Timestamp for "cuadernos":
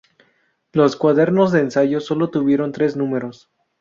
0.95-1.51